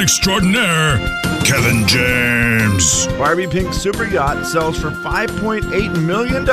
[0.00, 0.98] newsman extraordinaire,
[1.44, 3.06] Kevin James.
[3.18, 6.46] Barbie Pink Super Yacht sells for $5.8 million.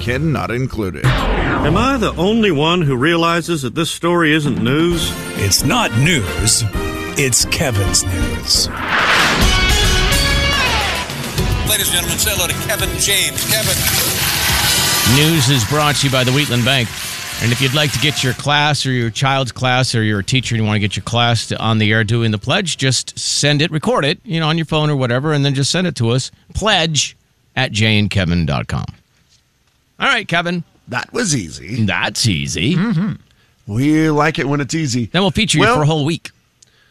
[0.00, 1.04] Ken not included.
[1.06, 5.10] Am I the only one who realizes that this story isn't news?
[5.36, 6.64] It's not news,
[7.18, 8.68] it's Kevin's news.
[11.68, 13.44] Ladies and gentlemen, say hello to Kevin James.
[13.50, 13.76] Kevin.
[15.16, 16.88] News is brought to you by the Wheatland Bank.
[17.40, 20.24] And if you'd like to get your class or your child's class or you're a
[20.24, 22.76] teacher and you want to get your class to, on the air doing the pledge,
[22.76, 25.70] just send it, record it, you know, on your phone or whatever, and then just
[25.70, 26.32] send it to us.
[26.52, 27.16] Pledge
[27.54, 28.84] at jayandkevin.com.
[30.00, 30.64] All right, Kevin.
[30.88, 31.84] That was easy.
[31.84, 32.74] That's easy.
[32.74, 33.12] Mm-hmm.
[33.72, 35.06] We like it when it's easy.
[35.06, 36.30] Then we'll feature you for a whole week.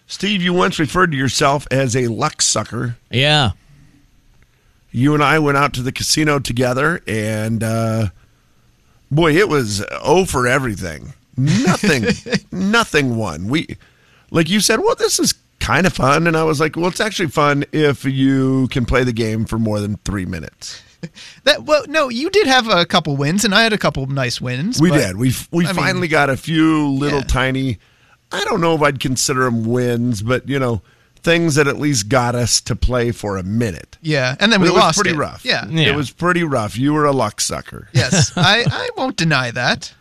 [0.07, 2.95] Steve, you once referred to yourself as a luck sucker.
[3.11, 3.51] Yeah.
[4.91, 8.07] You and I went out to the casino together, and uh,
[9.11, 11.13] boy, it was oh for everything.
[11.35, 12.05] Nothing,
[12.51, 13.47] nothing won.
[13.47, 13.77] We,
[14.31, 16.99] like you said, well, this is kind of fun, and I was like, well, it's
[16.99, 20.81] actually fun if you can play the game for more than three minutes.
[21.43, 24.41] That well, no, you did have a couple wins, and I had a couple nice
[24.41, 24.81] wins.
[24.81, 25.15] We but- did.
[25.17, 27.25] We we I mean- finally got a few little Yeah.
[27.25, 27.77] tiny.
[28.31, 30.81] I don't know if I'd consider them wins, but you know,
[31.17, 33.97] things that at least got us to play for a minute.
[34.01, 35.19] Yeah, and then But we it was lost pretty it.
[35.19, 35.43] rough.
[35.45, 35.67] Yeah.
[35.67, 35.89] Yeah.
[35.89, 36.77] It was pretty rough.
[36.77, 37.89] You were a luck sucker.
[37.93, 39.93] Yes, I, I won't deny that.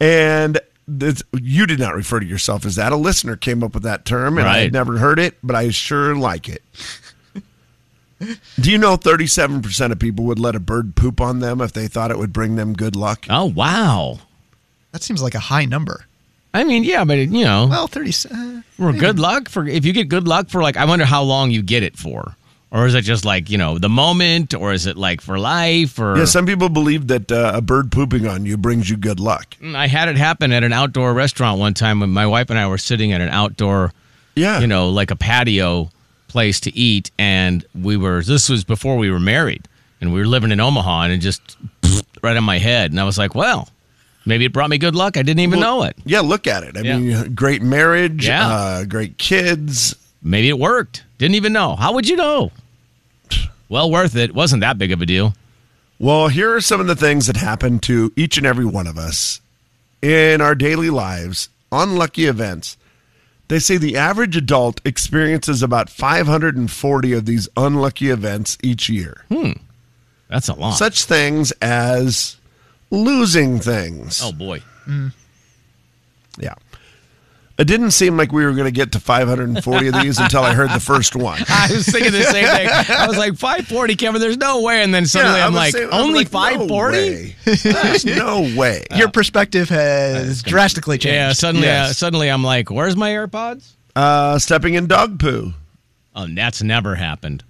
[0.00, 2.92] And this, you did not refer to yourself as that.
[2.92, 5.70] A listener came up with that term, and I had never heard it, but I
[5.70, 6.62] sure like it.
[8.60, 11.88] Do you know 37% of people would let a bird poop on them if they
[11.88, 13.24] thought it would bring them good luck?
[13.30, 14.18] Oh, wow.
[14.92, 16.04] That seems like a high number.
[16.52, 18.10] I mean, yeah, but, you know, Well, thirty.
[18.30, 21.22] Uh, for good luck, for if you get good luck for like, I wonder how
[21.22, 22.34] long you get it for.
[22.72, 25.98] Or is it just like, you know, the moment, or is it like for life?
[25.98, 29.18] Or Yeah, some people believe that uh, a bird pooping on you brings you good
[29.18, 29.56] luck.
[29.74, 32.68] I had it happen at an outdoor restaurant one time when my wife and I
[32.68, 33.92] were sitting at an outdoor,
[34.36, 34.60] Yeah.
[34.60, 35.90] you know, like a patio
[36.28, 38.22] place to eat, and we were.
[38.22, 39.66] This was before we were married,
[40.00, 41.56] and we were living in Omaha, and it just
[42.22, 43.68] right on my head, and I was like, well,
[44.26, 45.16] maybe it brought me good luck.
[45.16, 45.96] I didn't even know it.
[46.04, 46.76] Yeah, look at it.
[46.76, 46.98] I Yeah.
[46.98, 48.48] mean, great marriage, Yeah.
[48.48, 49.94] uh, great kids.
[50.22, 51.04] Maybe it worked.
[51.18, 51.76] Didn't even know.
[51.76, 52.52] How would you know?
[53.68, 54.34] Well worth it.
[54.34, 55.34] Wasn't that big of a deal.
[55.98, 58.96] Well, here are some of the things that happen to each and every one of
[58.98, 59.40] us
[60.02, 62.76] in our daily lives, unlucky events.
[63.48, 69.24] They say the average adult experiences about 540 of these unlucky events each year.
[69.28, 69.52] Hmm.
[70.28, 70.72] That's a lot.
[70.72, 72.36] Such things as
[72.90, 74.20] losing things.
[74.22, 74.62] oh boy.
[76.38, 76.54] Yeah.
[77.58, 80.54] It didn't seem like we were going to get to 540 of these until I
[80.54, 81.42] heard the first one.
[81.48, 82.68] I was thinking the same thing.
[82.70, 84.82] I was like, 540, Kevin, there's no way.
[84.82, 87.36] And then suddenly Yeah, I I'm like, saying- I'm only like, no 540?
[87.62, 88.86] There's no way.
[88.96, 91.14] your perspective has drastically changed.
[91.14, 93.72] yeah, suddenly, uh, suddenly I'm like, where's my AirPods?
[93.94, 95.52] Uh, stepping in dog poo,
[96.16, 97.44] Oh, that's never happened.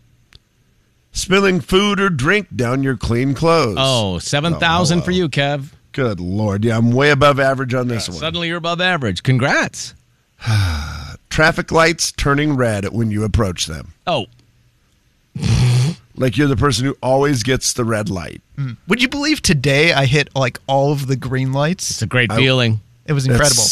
[1.13, 3.77] Spilling food or drink down your clean clothes.
[3.79, 5.71] Oh, 7,000 Oh, for you, Kev.
[5.93, 6.65] good lord!
[6.65, 8.19] Yeah, I'm way above average on this one.
[8.19, 9.23] Suddenly you're above average.
[9.23, 9.95] Congrats.
[11.31, 13.93] Traffic lights turning red when you approach them.
[14.07, 14.27] Oh,
[16.17, 18.43] Like you're the person who always gets the red light.
[18.57, 18.73] Hmm.
[18.89, 21.89] Would you believe today I hit like all of the green lights?
[21.91, 22.81] it's a great feeling.
[23.07, 23.63] It was incredible.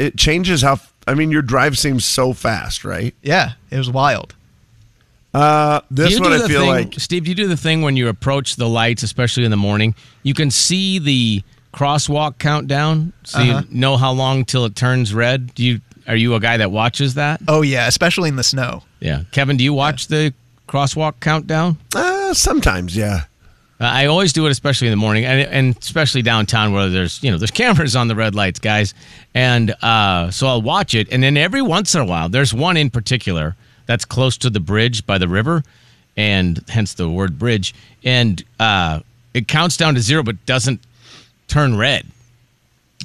[0.00, 0.78] It changes how.
[1.08, 3.14] I mean, your drive seems so fast, right?
[3.22, 4.34] Yeah, it was wild.
[5.38, 8.08] Uh, this one I feel thing, like Steve, do you do the thing when you
[8.08, 9.94] approach the lights, especially in the morning?
[10.22, 13.62] You can see the crosswalk countdown, so Uh-huh.
[13.70, 15.54] you know how long till it turns red.
[15.54, 17.40] Do you are you a guy that watches that?
[17.46, 18.82] Oh yeah, especially in the snow.
[19.00, 20.32] Yeah, Kevin, do you watch the
[20.66, 21.76] crosswalk countdown?
[21.94, 23.24] uh, sometimes, yeah.
[23.80, 27.22] Uh, I always do it, especially in the morning, and, and especially downtown where there's
[27.22, 28.92] you know there's cameras on the red lights, guys,
[29.34, 32.76] and uh, so I'll watch it, and then every once in a while, there's one
[32.76, 33.54] in particular
[33.88, 35.64] that's close to the bridge by the river,
[36.16, 37.74] and hence the word bridge,
[38.04, 39.00] and uh,
[39.34, 40.80] it counts down to zero but doesn't
[41.48, 42.06] turn red.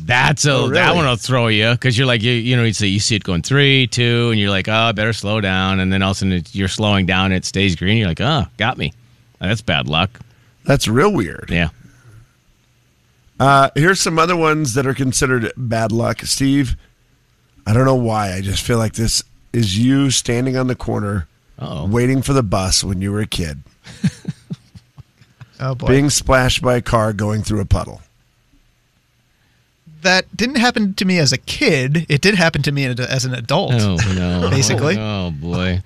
[0.02, 2.74] That's a Oh, that one will throw you because you're like you you know you
[2.74, 5.80] see you see it going three two and you're like oh I better slow down
[5.80, 8.20] and then all of a sudden it, you're slowing down it stays green you're like
[8.20, 8.92] oh got me
[9.40, 10.20] that's bad luck
[10.66, 11.50] That's real weird.
[11.52, 11.70] yeah
[13.40, 16.22] Uh, here's some other ones that are considered bad luck.
[16.22, 16.76] Steve,
[17.68, 18.34] I don't know why.
[18.34, 21.28] I just feel like this is you standing on the corner
[21.60, 21.86] Uh-oh.
[21.88, 23.60] waiting for the bus when you were a kid,
[25.60, 28.02] Oh boy, being splashed by a car going through a puddle.
[30.02, 32.06] that didn't happen to me as a kid.
[32.10, 33.74] It did happen to me as an adult.
[33.76, 34.50] Oh no!
[34.52, 34.98] Basically.
[34.98, 35.82] Oh boy,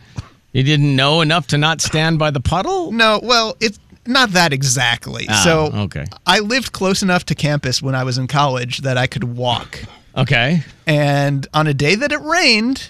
[0.53, 2.91] you didn't know enough to not stand by the puddle.
[2.91, 3.77] No, well, it's
[4.07, 5.25] not that exactly.
[5.29, 6.05] Ah, so okay.
[6.25, 9.83] I lived close enough to campus when I was in college that I could walk
[10.15, 10.63] Okay.
[10.87, 12.89] And on a day that it rained,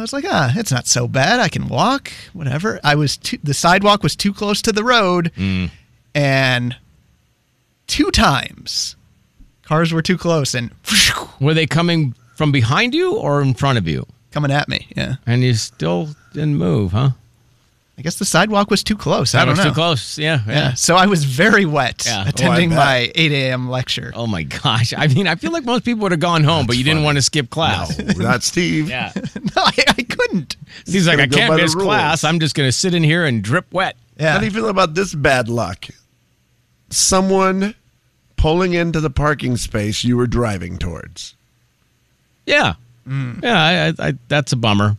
[0.00, 1.40] I was like, ah, it's not so bad.
[1.40, 2.80] I can walk, whatever.
[2.82, 5.30] I was too, the sidewalk was too close to the road,
[6.14, 6.76] and
[7.86, 8.96] two times
[9.62, 10.70] cars were too close and
[11.40, 14.06] Were they coming from behind you or in front of you?
[14.32, 14.86] coming at me.
[14.96, 17.10] Yeah, And you still didn't move, huh?
[18.00, 19.34] I guess the sidewalk was too close.
[19.34, 19.70] I That don't was know.
[19.72, 20.16] too close.
[20.16, 20.40] Yeah.
[20.46, 20.52] Yeah.
[20.54, 22.22] Yeah, so I was very wet Yeah.
[22.24, 22.78] Oh, attending bet.
[22.78, 23.68] my 8 a.m.
[23.68, 24.10] lecture.
[24.14, 24.94] Oh my gosh.
[24.96, 27.18] I mean, I feel like most people would have gone home, but you didn't want
[27.18, 27.98] to skip class.
[28.16, 28.88] Not Steve.
[28.88, 29.12] Yeah.
[29.54, 30.56] No, I, I couldn't.
[30.86, 32.24] He's like, I can't miss class.
[32.24, 33.96] I'm just going to sit in here and drip wet.
[34.18, 34.32] Yeah.
[34.32, 35.86] How do you feel about this bad luck?
[36.88, 37.74] Someone
[38.36, 41.34] pulling into the parking space you were driving towards.
[42.46, 42.74] Yeah.
[43.06, 43.42] Mm.
[43.42, 44.96] Yeah, I, I, that's a bummer.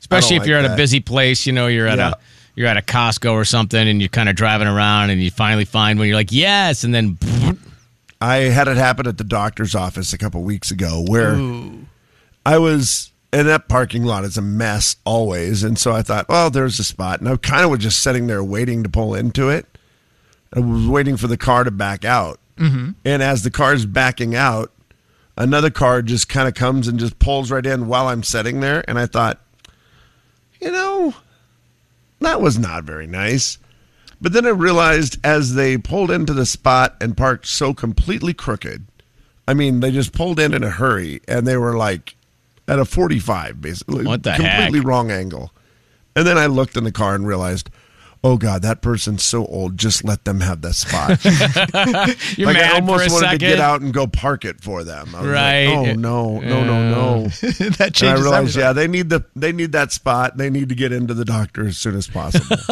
[0.00, 2.10] Especially if like you're at a busy place, you know, you're at Yeah.
[2.10, 2.14] a
[2.60, 5.64] you're at a Costco or something and you're kind of driving around and you finally
[5.64, 7.16] find one you're like, "Yes," and then
[8.20, 11.36] I had it happen at the doctor's office a couple weeks ago where
[12.44, 15.62] I was, and that parking lot is a mess always.
[15.62, 17.20] And so I thought, well, there's a spot.
[17.20, 19.66] And I kind of was just sitting there waiting to pull into it.
[20.52, 22.40] I was waiting for the car to back out.
[22.58, 22.90] Mm-hmm.
[23.06, 24.70] And as the car's backing out,
[25.34, 28.84] another car just kind of comes and just pulls right in while I'm sitting there.
[28.86, 29.40] And I thought,
[30.60, 31.14] you know,
[32.20, 33.58] that was not very nice.
[34.20, 38.86] But then I realized as they pulled into the spot and parked so completely crooked,
[39.48, 42.14] I mean, they just pulled in in a hurry and they were like
[42.68, 44.04] at a 45, basically.
[44.06, 44.86] What the Completely heck?
[44.86, 45.52] wrong angle.
[46.14, 47.70] And then I looked in the car and realized,
[48.22, 49.76] oh God, that person's so old.
[49.78, 51.24] Just let them have that spot.
[52.38, 53.38] you're like I mad almost for a wanted second.
[53.40, 55.14] to get out and go park it for them.
[55.14, 55.66] I was like, Right.
[55.66, 57.22] oh no, no, no, no.
[57.28, 58.02] that changes.
[58.02, 58.60] And I realized, everything.
[58.60, 60.36] yeah, they need the they need that spot.
[60.36, 62.56] They need to get into the doctor as soon as possible.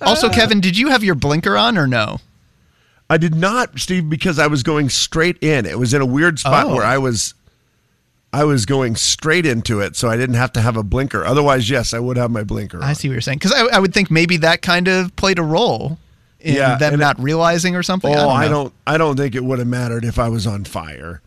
[0.00, 2.18] Also, uh, Kevin, did you have your blinker on or no?
[3.08, 5.64] I did not, Steve, because I was going straight in.
[5.64, 6.74] It was in a weird spot Oh.
[6.74, 7.34] where I was
[8.32, 11.24] I was going straight into it, so I didn't have to have a blinker.
[11.24, 12.82] Otherwise, yes, I would have my blinker on.
[12.84, 13.38] I see what you're saying.
[13.38, 15.98] Because I, I would think maybe that kind of played a role
[16.40, 18.14] in Yeah, them and not realizing or something.
[18.14, 18.52] Oh, I know.
[18.52, 21.20] don't I don't think it would have mattered if I was on fire.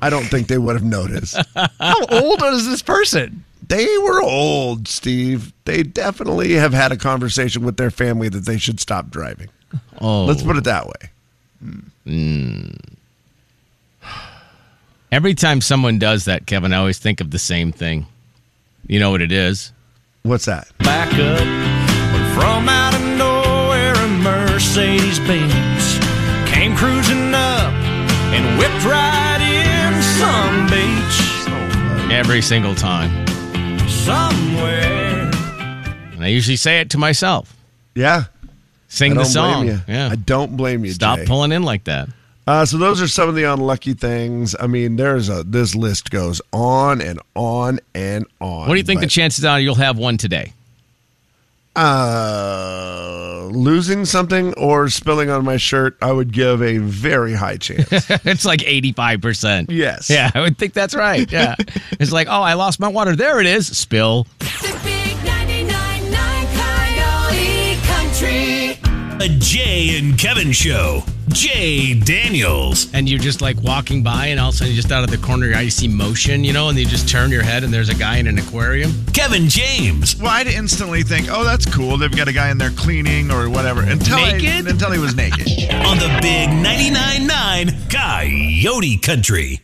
[0.00, 1.36] I don't think they would have noticed.
[1.80, 3.44] How old is this person?
[3.66, 5.52] they were old, Steve.
[5.64, 9.48] They definitely have had a conversation with their family that they should stop driving.
[10.00, 10.26] Oh.
[10.26, 11.10] Let's put it that way.
[12.04, 12.68] Hmm.
[15.14, 18.06] Every time someone does that, Kevin, I always think of the same thing.
[18.88, 19.70] You know what it is?
[20.24, 20.66] What's that?
[20.78, 21.38] back up.
[22.34, 25.98] From out of nowhere, a Mercedes Benz
[26.52, 27.72] came cruising up
[28.34, 33.24] and whipped right in some beach Every single time.
[33.88, 35.30] somewhere.
[36.12, 37.54] And I usually say it to myself.
[37.94, 38.24] Yeah.
[38.88, 39.62] Sing I the don't song.
[39.66, 39.94] blame you.
[39.94, 40.08] Yeah.
[40.08, 40.90] I don't blame you.
[40.90, 41.26] Stop Jay.
[41.26, 42.08] pulling in like that.
[42.46, 44.54] Uh, so those are some of the unlucky things.
[44.58, 48.68] I mean, there's a this list goes on and on and on.
[48.68, 50.52] What do you think the chances are you'll have one today?
[51.76, 55.96] uh, losing something or spilling on my shirt?
[56.00, 57.88] I would give a very high chance.
[57.90, 59.66] it's like 85%.
[59.70, 60.10] Yes.
[60.10, 61.30] Yeah, I would think that's right.
[61.30, 61.54] Yeah.
[61.92, 63.16] it's like, oh, I lost my water.
[63.16, 63.76] There it is.
[63.76, 64.26] Spill.
[64.38, 69.24] The big 99.9 Coyote Country.
[69.24, 71.02] A Jay and Kevin Show.
[71.34, 72.88] Jay Daniels.
[72.94, 75.18] And you're just like walking by, and all of a sudden, just out of the
[75.18, 77.64] corner of your eye, you see motion, you know, and you just turn your head,
[77.64, 78.92] and there's a guy in an aquarium.
[79.12, 80.16] Kevin James.
[80.16, 81.96] Well, I'd instantly think, oh, that's cool.
[81.98, 83.82] They've got a guy in there cleaning or whatever.
[83.82, 84.68] Until I- Naked?
[84.68, 85.48] until he was naked.
[85.86, 89.60] On the big 99.9 9 Coyote Country.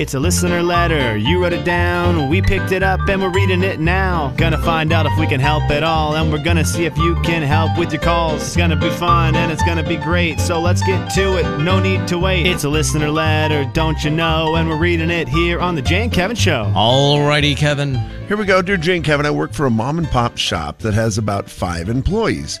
[0.00, 1.18] It's a listener letter.
[1.18, 2.30] You wrote it down.
[2.30, 4.32] We picked it up and we're reading it now.
[4.38, 6.16] Gonna find out if we can help at all.
[6.16, 8.40] And we're gonna see if you can help with your calls.
[8.40, 10.40] It's gonna be fun and it's gonna be great.
[10.40, 11.58] So let's get to it.
[11.58, 12.46] No need to wait.
[12.46, 14.54] It's a listener letter, don't you know?
[14.54, 16.72] And we're reading it here on The Jay and Kevin Show.
[16.74, 17.96] Alrighty, Kevin.
[18.26, 19.26] Here we go, dear Jay and Kevin.
[19.26, 22.58] I work for a mom and pop shop that has about five employees.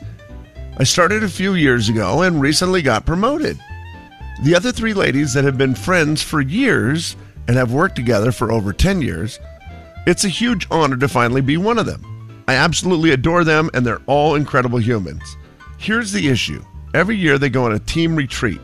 [0.76, 3.58] I started a few years ago and recently got promoted.
[4.42, 7.16] The other three ladies that have been friends for years
[7.50, 9.40] and have worked together for over 10 years,
[10.06, 12.44] it's a huge honor to finally be one of them.
[12.46, 15.36] I absolutely adore them and they're all incredible humans.
[15.76, 16.64] Here's the issue
[16.94, 18.60] every year they go on a team retreat.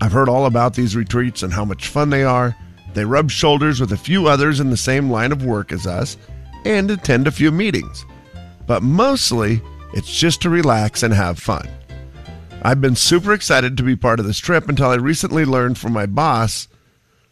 [0.00, 2.56] I've heard all about these retreats and how much fun they are.
[2.94, 6.16] They rub shoulders with a few others in the same line of work as us
[6.64, 8.06] and attend a few meetings.
[8.66, 9.60] But mostly,
[9.92, 11.68] it's just to relax and have fun.
[12.62, 15.92] I've been super excited to be part of this trip until I recently learned from
[15.92, 16.68] my boss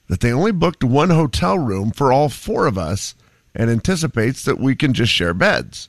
[0.08, 3.14] that they only booked one hotel room for all four of us
[3.54, 5.88] and anticipates that we can just share beds.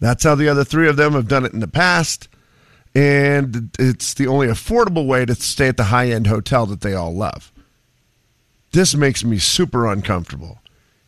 [0.00, 2.28] That's how the other three of them have done it in the past.
[2.92, 6.92] and it's the only affordable way to stay at the high end hotel that they
[6.94, 7.52] all love.
[8.72, 10.58] This makes me super uncomfortable.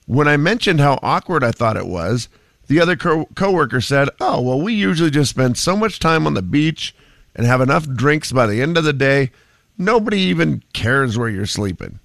[0.07, 2.29] When I mentioned how awkward I thought it was,
[2.69, 6.35] the other co- coworker said, "Oh, well, we usually just spend so much time on
[6.35, 6.95] the beach
[7.35, 9.33] and have enough drinks by the end of the day,
[9.79, 11.99] nobody even cares where you're sleeping."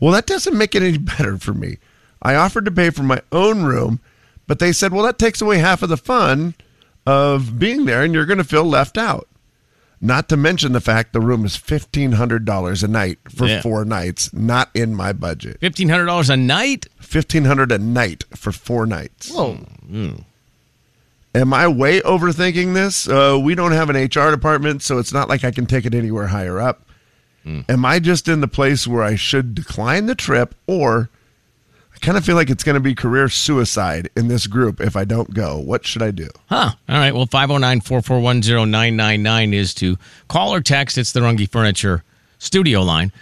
[0.00, 1.78] Well, that doesn't make it any better for me.
[2.22, 4.00] I offered to pay for my own room,
[4.46, 6.54] but they said, "Well, that takes away half of the fun
[7.06, 9.28] of being there and you're going to feel left out."
[9.98, 13.62] Not to mention the fact the room is $1500 a night for Yeah.
[13.62, 15.56] 4 nights, not in my budget.
[15.60, 16.86] Fifteen hundred dollars a night.
[17.00, 19.30] 1500 a night for 4 nights.
[19.30, 19.54] Whoa.
[19.90, 20.24] Mm.
[21.36, 23.06] Am I way overthinking this?
[23.06, 25.94] Uh, we don't have an HR department, so it's not like I can take it
[25.94, 26.88] anywhere higher up.
[27.44, 27.60] Hmm.
[27.68, 31.10] Am I just in the place where I should decline the trip, or
[31.94, 34.96] I kind of feel like it's going to be career suicide in this group if
[34.96, 35.58] I don't go?
[35.58, 36.28] What should I do?
[36.46, 36.70] Huh.
[36.88, 37.14] All right.
[37.14, 38.40] Well, 509 441
[38.70, 40.96] 0999 is to call or text.
[40.96, 42.02] It's the Rungy Furniture
[42.38, 43.12] studio line.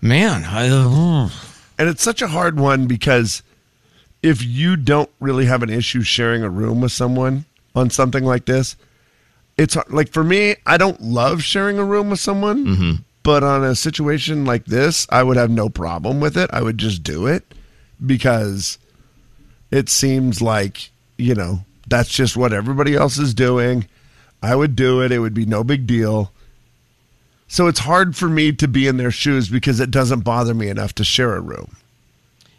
[0.00, 1.50] Man, I, uh, hmm.
[1.78, 3.42] And it's such a hard one because
[4.24, 8.46] if you don't really have an issue sharing a room with someone on something like
[8.46, 8.74] this,
[9.58, 12.92] it's hard- like for me, I don't love sharing a room with someone, mm-hmm.
[13.22, 16.48] but on a situation like this, I would have no problem with it.
[16.54, 17.44] I would just do it
[18.04, 18.78] because
[19.70, 23.86] it seems like, you know, that's just what everybody else is doing.
[24.42, 26.32] I would do it, it would be no big deal.
[27.46, 30.70] So it's hard for me to be in their shoes because it doesn't bother me
[30.70, 31.76] enough to share a room.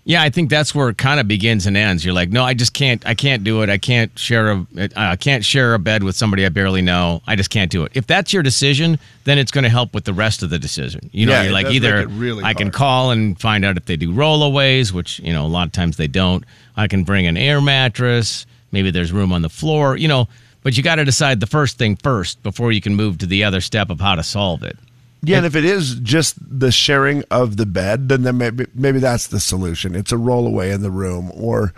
[0.08, 2.06] Yeah, I think that's where it kind of begins and ends.
[2.06, 3.04] You're like, no, I just can't.
[3.08, 3.72] I can't do it.
[3.72, 4.68] I can't share a.
[4.96, 7.24] I can't share a bed with somebody I barely know.
[7.26, 7.92] I just can't do it.
[7.96, 11.10] If that's your decision, then it's going to help with the rest of the decision.
[11.12, 13.98] You know, Yeah, you're like either really I can call and find out if they
[13.98, 16.46] do rollaways, which you know a lot of times they don't.
[16.78, 18.46] I can bring an air mattress.
[18.72, 19.98] Maybe there's room on the floor.
[19.98, 20.28] You know,
[20.62, 23.44] but you got to decide the first thing first before you can move to the
[23.44, 24.78] other step of how to solve it.
[25.28, 29.00] Yeah, and if it is just the sharing of the bed, then, then maybe maybe
[29.00, 29.96] that's the solution.
[29.96, 31.74] It's a rollaway in the room, or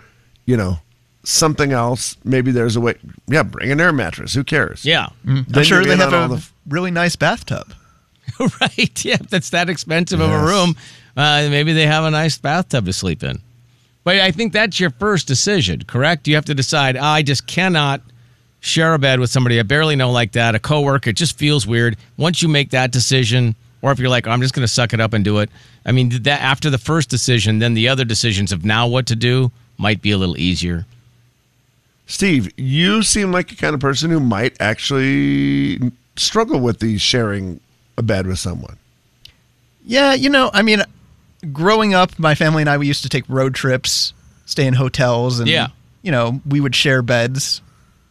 [0.46, 0.78] you know,
[1.24, 2.16] something else.
[2.24, 2.94] Maybe there's a way.
[3.26, 4.34] Yeah, bring an air mattress.
[4.34, 4.84] Who cares?
[4.84, 5.08] Yeah.
[5.24, 7.72] Then I'm sure they have a all the- really nice bathtub.
[8.60, 9.04] right.
[9.04, 9.14] Yeah.
[9.20, 10.76] If that's that expensive of a room,
[11.16, 13.40] uh, maybe they have a nice bathtub to sleep in.
[14.04, 16.28] But I think that's your first decision, correct?
[16.28, 18.00] You have to decide, I just cannot
[18.60, 21.10] share a bed with somebody I barely know like that, a coworker.
[21.10, 21.96] It just feels weird.
[22.16, 25.00] Once you make that decision, or if you're like, I'm just going to suck it
[25.00, 25.50] up and do it.
[25.86, 29.16] I mean, that after the first decision, then the other decisions of now what to
[29.16, 30.86] do might be a little easier.
[32.06, 35.78] Steve, you seem like a kind of person who might actually
[36.16, 37.60] struggle with the sharing
[37.96, 38.76] a bed with someone.
[39.84, 40.82] Yeah, you know, I mean,
[41.52, 44.12] growing up, my family and I we used to take road trips,
[44.46, 45.68] stay in hotels, and Yeah.
[46.02, 47.60] you know, we would share beds,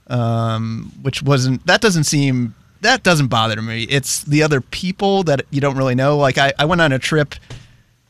[0.08, 3.84] um, which wasn't that doesn't seem that doesn't bother me.
[3.84, 6.18] It's the other people that you don't really know.
[6.18, 7.34] Like I, I went on a trip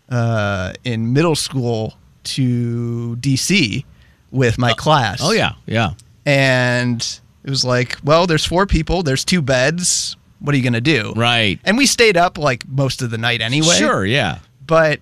[0.09, 1.93] uh, in middle school
[2.25, 3.85] to DC
[4.31, 5.19] with my class.
[5.21, 5.53] Oh, yeah.
[5.65, 5.91] Yeah.
[6.25, 10.17] and it was like, well, there's four people, there's two beds.
[10.39, 11.13] What are you gonna do?
[11.15, 11.59] Right.
[11.63, 14.05] And we stayed up like most of the night anyway Sure.
[14.05, 14.39] Yeah.
[14.65, 14.99] but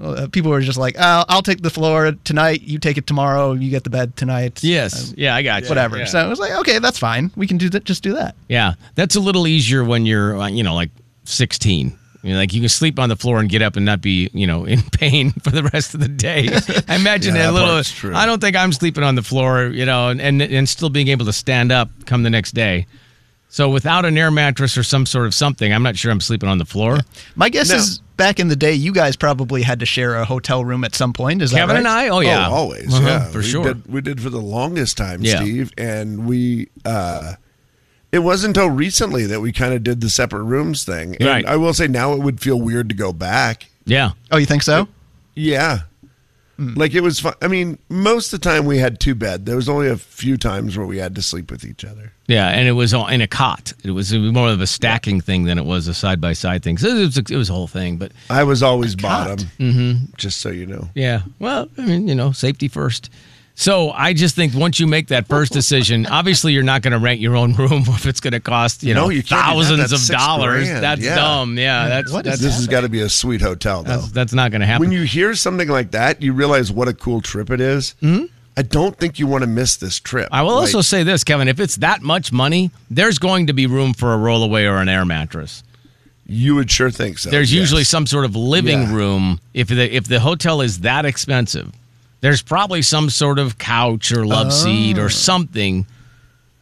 [0.00, 2.62] uh, people were just like, I'll, I'll take the floor tonight.
[2.62, 3.52] You take it tomorrow.
[3.52, 4.62] You get the bed tonight.
[4.62, 5.10] Yes.
[5.10, 5.34] Uh, Yeah.
[5.36, 5.68] I got you.
[5.68, 5.98] whatever.
[5.98, 6.04] Yeah.
[6.06, 7.30] So I was like, okay, that's fine.
[7.36, 7.84] We can do that.
[7.84, 8.34] Just do that.
[8.48, 10.90] Yeah, that's a little easier when you're, uh, you know, like
[11.24, 11.98] 16.
[12.22, 14.30] You know, like you can sleep on the floor and get up and not be,
[14.32, 16.48] you know, in pain for the rest of the day.
[16.88, 17.82] I imagine Yeah, a that little.
[17.84, 18.14] true.
[18.16, 21.08] I don't think I'm sleeping on the floor, you know, and, and and still being
[21.08, 22.86] able to stand up come the next day.
[23.48, 26.48] So without an air mattress or some sort of something, I'm not sure I'm sleeping
[26.48, 26.98] on the floor.
[27.36, 27.76] My guess No.
[27.76, 30.94] is back in the day, you guys probably had to share a hotel room at
[30.94, 31.40] some point.
[31.42, 32.06] Is Kevin that and right?
[32.06, 32.92] I, oh yeah, Oh, always.
[32.92, 33.64] Uh-huh, yeah, for we sure.
[33.64, 35.36] Did, we did for the longest time, Yeah.
[35.36, 36.68] Steve, and we.
[36.84, 37.34] uh
[38.12, 41.16] It wasn't until recently that we kind of did the separate rooms thing.
[41.16, 41.46] And Right.
[41.46, 43.66] I will say now it would feel weird to go back.
[43.84, 44.88] Yeah, Oh, you think so?
[45.34, 45.80] Yeah.
[46.58, 47.34] Like it was fun.
[47.42, 49.44] I mean, most of the time we had two bed.
[49.44, 52.12] There was only a few times where we had to sleep with each other.
[52.28, 53.74] yeah, and it was all in a cot.
[53.84, 56.78] It was more of a stacking thing than it was a side by side thing.
[56.78, 59.38] So it was, it was a whole thing, but I was always bottom.
[59.58, 60.12] Mm-hmm.
[60.16, 60.88] Just so you know.
[60.94, 61.22] Yeah.
[61.38, 63.10] Well, I mean, you know, safety first.
[63.58, 66.98] So I just think once you make that first decision, obviously you're not going to
[66.98, 69.44] rent your own room if it's going to cost you No, know you do that.
[69.46, 70.66] thousands of dollars.
[70.68, 70.84] grand.
[70.84, 71.14] That's Yeah.
[71.14, 71.58] dumb.
[71.58, 73.96] Yeah, that's What is that's, This has got to be a sweet hotel, though.
[73.96, 74.80] that's that's not going to happen.
[74.88, 77.94] when you hear something like that, you realize what a cool trip it is.
[78.58, 80.26] I don't think you want to miss this trip.
[80.26, 80.34] Mm-hmm.
[80.34, 81.46] I will Like, also say this, Kevin.
[81.48, 84.88] If it's that much money, there's going to be room for a rollaway or an
[84.88, 85.62] air mattress.
[86.26, 87.30] you would sure think so.
[87.30, 87.60] There's yes.
[87.60, 88.94] usually some sort of living Yeah.
[88.94, 89.40] room.
[89.54, 91.70] If the if the hotel is that expensive,
[92.26, 95.04] there's probably some sort of couch or love seat Oh.
[95.04, 95.86] or something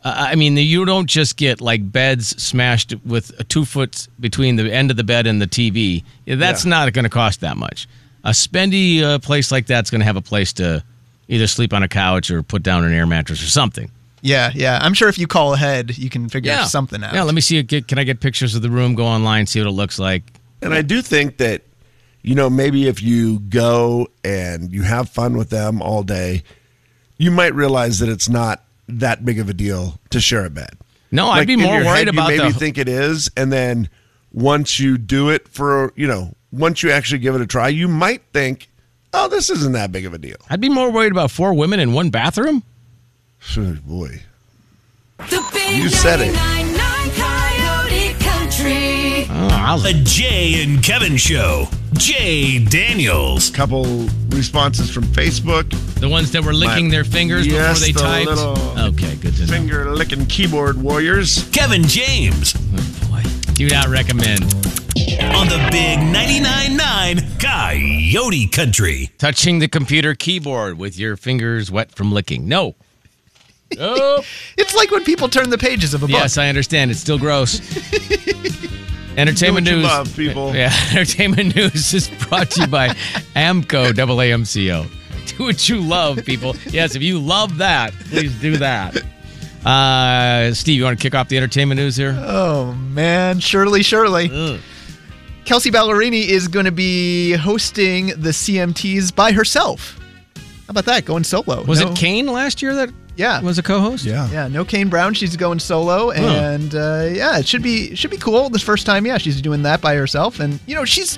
[0.05, 4.57] Uh, I mean, you don't just get like beds smashed with a two foot between
[4.57, 6.05] the end of the bed and the TV.
[6.27, 6.69] That's Yeah.
[6.71, 7.89] not going to cost that much.
[8.23, 10.85] A spendy uh, place like that's going to have a place to
[11.29, 13.91] either sleep on a couch or put down an air mattress or something.
[14.21, 14.79] Yeah, yeah.
[14.83, 17.15] I'm sure if you call ahead, you can figure Yeah, something out.
[17.15, 17.63] Yeah, let me see.
[17.63, 18.95] Get, can I get pictures of the room?
[18.95, 20.23] Go online, see what it looks like.
[20.61, 21.63] And I do think that,
[22.25, 26.43] you know, maybe if you go and you have fun with them all day,
[27.19, 30.71] you might realize that it's not that big of a deal to share a bed.
[31.11, 32.59] No, I'd be more worried head, about you maybe the.
[32.59, 33.91] think it is, and then
[34.33, 37.89] once you do it for, you know, once you actually give it a try, you
[37.89, 38.69] might think,
[39.13, 40.39] oh, this isn't that big of a deal.
[40.49, 42.63] I'd be more worried about four women in one bathroom.
[43.39, 44.23] Sure, boy.
[45.19, 46.64] The big You said it.
[49.65, 49.67] Country.
[49.67, 51.67] Oh, I was The Jay and Kevin Show.
[51.95, 53.51] Jay Daniels.
[53.51, 53.85] Couple
[54.31, 55.71] responses from Facebook.
[56.01, 58.27] the ones that were licking My- their fingers Yes, before they the typed.
[58.27, 59.53] little Okay, good to know.
[59.53, 61.45] Finger licking keyboard warriors.
[61.53, 62.55] Kevin James.
[62.57, 63.23] Oh, boy,
[63.55, 64.43] do not recommend.
[65.35, 69.11] On the big 99.9 Coyote Country.
[69.19, 72.47] touching the computer keyboard with your fingers wet from licking.
[72.49, 72.75] No.
[73.77, 74.25] Nope.
[74.57, 76.15] It's like when people turn the pages of a book.
[76.15, 76.91] yes, I understand.
[76.93, 77.61] It's still gross.
[79.17, 79.85] Entertainment Do what you news.
[79.93, 80.55] love, people.
[80.57, 82.89] Yeah, entertainment news is brought to you by
[83.37, 84.87] Amco double AMCO.
[85.37, 86.55] Do what you love, people.
[86.71, 88.97] Yes, if you love that, please do that.
[89.65, 92.15] Uh, Steve, you want to kick off the entertainment news here?
[92.21, 94.29] Oh man, surely, surely.
[95.45, 99.99] Kelsea Ballerini is going to be hosting the CMTs by herself.
[100.37, 101.05] How about that?
[101.05, 101.63] Going solo.
[101.65, 103.41] Was No- it Kane last year that Yeah.
[103.41, 104.05] was a co-host?
[104.05, 104.29] Yeah.
[104.31, 105.15] Yeah, no Kane Brown.
[105.15, 108.49] She's going solo, and uh, yeah, it should be should be cool.
[108.51, 111.17] This first time, yeah, she's doing that by herself, and you know, she's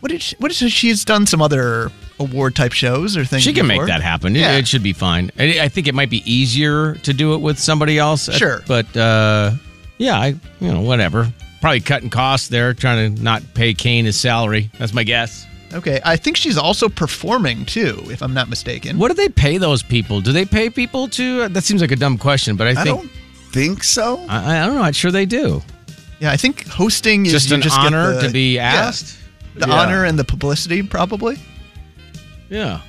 [0.00, 3.42] what did she, what is she, she's done some other award type shows or things.
[3.42, 3.84] She can before.
[3.84, 4.34] make that happen.
[4.36, 4.56] It- Yeah.
[4.56, 5.30] It, should be fine.
[5.38, 8.28] I, I think it might be easier to do it with somebody else.
[8.28, 8.60] uh, Sure.
[8.66, 9.52] but uh,
[9.98, 10.26] yeah, I
[10.60, 11.32] you know whatever.
[11.60, 14.70] Probably cutting costs there, trying to not pay Kane his salary.
[14.78, 15.46] That's my guess.
[15.74, 18.98] Okay, I think she's also performing too, if I'm not mistaken.
[18.98, 20.20] What do they pay those people?
[20.20, 21.42] Do they pay people to?
[21.44, 23.10] uh, That seems like a dumb question, but I I think don't
[23.52, 24.18] think so.
[24.28, 24.82] I, I don't know.
[24.82, 25.62] I'm sure they do.
[26.20, 28.64] Yeah, I think hosting is Just you an just get honor the- to be yeah,
[28.64, 29.18] asked.
[29.54, 29.74] the Yeah.
[29.74, 31.38] honor and the publicity, probably.
[32.50, 32.80] Yeah.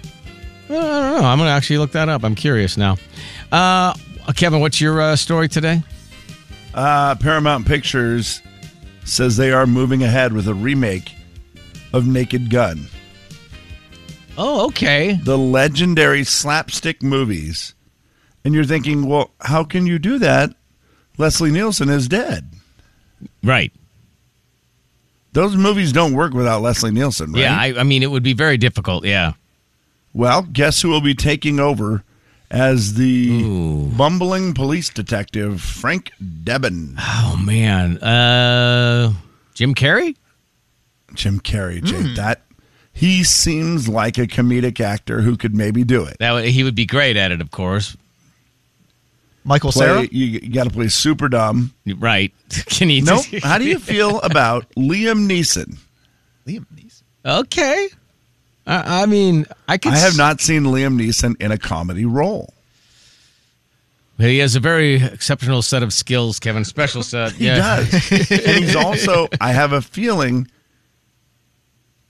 [0.69, 1.28] Well, I don't know.
[1.28, 2.24] I'm gonna actually look that up.
[2.24, 2.98] I'm curious now.
[3.52, 3.93] Uh,
[4.36, 5.82] Kevin, what's your uh, story today?
[6.74, 8.41] Uh, Paramount Pictures
[9.06, 11.13] says they are moving ahead with a remake
[11.93, 12.88] of Naked Gun.
[14.38, 15.13] Oh, okay.
[15.23, 17.75] the legendary slapstick movies.
[18.43, 20.56] And you're thinking, well, how can you do that?
[21.17, 22.49] Leslie Nielsen is dead.
[23.43, 23.71] Right.
[25.34, 27.41] Those movies don't work without Leslie Nielsen, right?
[27.41, 27.56] Yeah.
[27.58, 29.06] I, I mean, it would be very difficult.
[29.06, 29.34] Yeah.
[30.13, 32.03] well, guess who will be taking over
[32.51, 36.95] as the bumbling police detective, Frank Drebin?
[36.99, 37.97] Oh man.
[37.99, 39.13] Uh,
[39.53, 40.15] Jim Carrey.
[41.13, 42.06] Jim Carrey, Jake.
[42.08, 42.15] Hmm.
[42.15, 42.41] That
[42.91, 46.17] he seems like a comedic actor who could maybe do it.
[46.19, 47.97] That would, he would be great at it, of course.
[49.45, 50.08] Michael Play, Sarah.
[50.10, 51.73] you, got to play super dumb.
[51.97, 52.34] Right?
[52.67, 53.02] Can he?
[53.02, 53.26] Nope.
[53.43, 55.78] How do you feel about Liam Neeson?
[56.47, 57.02] Liam Neeson.
[57.26, 57.89] Okay.
[58.65, 59.91] I, I mean, I could.
[59.93, 62.54] I have s- not seen Liam Neeson in a comedy role.
[64.19, 66.63] He has a very exceptional set of skills, Kevin.
[66.63, 67.32] Special set.
[67.38, 67.58] He yeah.
[67.78, 68.12] does.
[68.32, 70.47] and he's also, I have a feeling,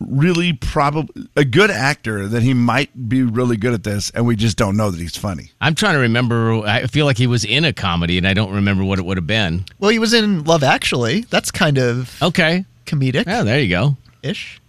[0.07, 4.35] really probably a good actor that he might be really good at this, and we
[4.35, 5.51] just don't know that he's funny.
[5.61, 6.59] I'm trying to remember.
[6.65, 9.17] I feel like he was in a comedy, and I don't remember what it would
[9.17, 9.65] have been.
[9.79, 11.21] Well, he was in Love Actually.
[11.29, 12.65] That's kind of Okay.
[12.85, 13.97] comedic Yeah, there you go.
[14.21, 14.59] ish.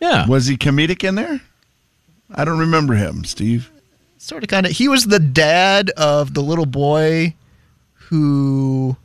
[0.00, 0.26] Yeah.
[0.26, 1.40] Was he comedic in there?
[2.34, 3.70] I don't remember him, Steve.
[4.18, 4.72] Sort of kind of.
[4.72, 7.34] He was the dad of the little boy
[8.08, 8.96] who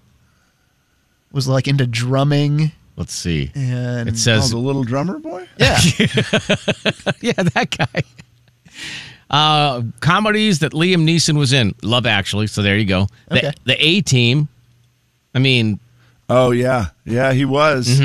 [1.32, 3.52] was like into drumming Let's see.
[3.56, 5.48] and It Oh, says the little drummer boy?
[5.58, 5.78] yeah.
[7.22, 8.04] yeah, that guy.
[9.30, 11.74] Uh, comedies that Liam Neeson was in.
[11.82, 12.48] Love Actually.
[12.48, 13.08] So there you go.
[13.30, 13.52] The, Okay.
[13.66, 14.48] the A Team.
[15.34, 15.80] I mean,
[16.30, 16.88] Oh, yeah.
[17.06, 18.00] Yeah, he was.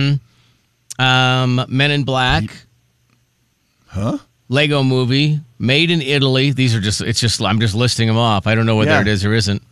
[0.98, 2.44] um, Men in Black.
[3.86, 4.18] Huh?
[4.48, 5.40] Lego Movie.
[5.58, 6.50] Made in Italy.
[6.50, 7.00] These are just.
[7.02, 7.42] It's just.
[7.42, 8.46] I'm just listing them off.
[8.46, 9.00] I don't know whether Yeah.
[9.02, 9.62] it is or isn't.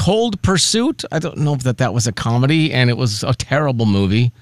[0.00, 1.04] Cold Pursuit.
[1.12, 4.32] I don't know if that that was a comedy, and it was a terrible movie.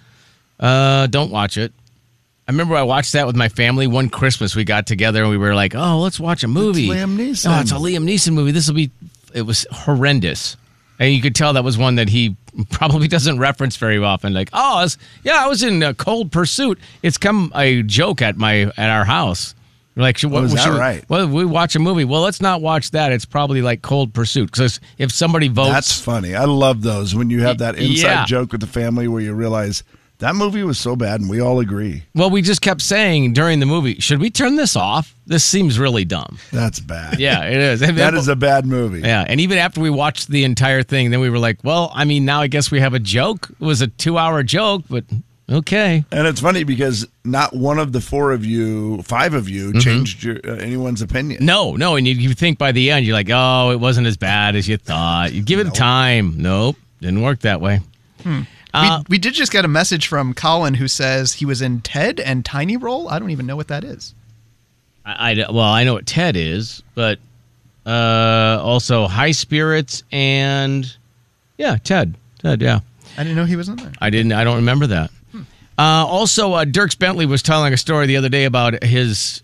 [0.61, 1.73] Uh, don't watch it.
[2.47, 4.55] I remember I watched that with my family one Christmas.
[4.55, 7.57] We got together and we were like, "Oh, let's watch a movie." Liam Neeson.
[7.57, 8.53] Oh, it's a Liam Neeson movie.
[8.53, 8.93] This will be.
[9.35, 10.57] It was horrendous,
[11.01, 12.37] and you could tell that was one that he
[12.71, 14.33] probably doesn't reference very often.
[14.33, 16.79] Like, oh, I was, yeah, I was in uh, Cold Pursuit.
[17.03, 19.57] It's come a joke at my at our house.
[19.99, 21.05] Like, should, Oh, should- right?
[21.09, 22.05] Well, we watch a movie.
[22.05, 23.13] Well, let's not watch that.
[23.13, 24.51] It's probably like Cold Pursuit.
[24.51, 26.35] Because if somebody votes, That's funny.
[26.35, 28.25] I love those when you have that inside Yeah.
[28.25, 29.83] joke with the family where you realize
[30.21, 32.03] that movie was so bad and we all agree.
[32.15, 35.15] well, we just kept saying during the movie, should we turn this off?
[35.27, 36.39] This seems really dumb.
[36.53, 37.19] That's bad.
[37.21, 37.81] Yeah, it is.
[37.81, 39.01] That then- is a bad movie.
[39.01, 42.05] Yeah, and even after we watched the entire thing, then we were like, well, I
[42.05, 43.49] mean, now I guess we have a joke.
[43.61, 45.05] It was a two-hour joke, but
[45.51, 46.05] okay.
[46.13, 49.79] And it's funny because not one of the four of you, five of you, Mm-hmm.
[49.81, 51.45] changed your, uh, anyone's opinion.
[51.45, 54.17] No, no, and you, you think by the end you're like, oh, it wasn't as
[54.17, 55.33] bad as you thought.
[55.33, 56.35] You give it time.
[56.37, 57.81] Nope, didn't work that way.
[58.75, 61.81] Uh, we, we did just get a message from Colin who says he was in
[61.81, 63.09] Ted and Tiny Roll.
[63.09, 64.15] I don't even know what that is.
[65.07, 67.19] I, I- well, I know what Ted is, but
[67.87, 70.95] uh, also High Spirits and
[71.57, 72.81] yeah, Ted, Ted, yeah.
[73.17, 73.93] I didn't know he was in there.
[74.01, 74.33] I didn't.
[74.33, 75.11] I don't remember that.
[75.79, 79.43] Uh, also, uh, Dierks Bentley was telling a story the other day about his